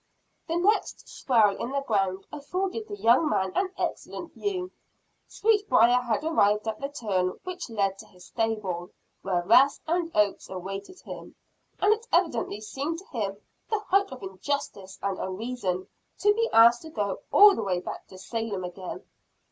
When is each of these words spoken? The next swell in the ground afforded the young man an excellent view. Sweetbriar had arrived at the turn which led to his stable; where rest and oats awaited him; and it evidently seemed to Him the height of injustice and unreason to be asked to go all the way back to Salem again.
The 0.47 0.55
next 0.57 1.07
swell 1.07 1.55
in 1.61 1.69
the 1.69 1.81
ground 1.81 2.25
afforded 2.33 2.87
the 2.87 2.95
young 2.97 3.29
man 3.29 3.51
an 3.53 3.69
excellent 3.77 4.33
view. 4.33 4.71
Sweetbriar 5.27 6.01
had 6.01 6.23
arrived 6.23 6.67
at 6.67 6.81
the 6.81 6.89
turn 6.89 7.39
which 7.43 7.69
led 7.69 7.99
to 7.99 8.07
his 8.07 8.25
stable; 8.25 8.89
where 9.21 9.43
rest 9.43 9.81
and 9.85 10.09
oats 10.15 10.49
awaited 10.49 11.01
him; 11.01 11.35
and 11.79 11.93
it 11.93 12.07
evidently 12.11 12.61
seemed 12.61 12.97
to 12.97 13.05
Him 13.11 13.37
the 13.69 13.77
height 13.77 14.11
of 14.11 14.23
injustice 14.23 14.97
and 15.03 15.19
unreason 15.19 15.85
to 16.17 16.33
be 16.33 16.49
asked 16.51 16.81
to 16.81 16.89
go 16.89 17.19
all 17.31 17.53
the 17.53 17.61
way 17.61 17.79
back 17.79 18.07
to 18.07 18.17
Salem 18.17 18.63
again. 18.63 19.03